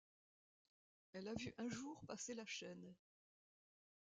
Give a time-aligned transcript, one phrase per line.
[1.13, 2.95] Elle a vu un jour passer la chaîne.